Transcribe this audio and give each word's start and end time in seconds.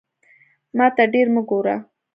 ماته 0.77 1.03
ډیر 1.13 1.27
مه 1.33 1.41
ګوره 1.49 1.75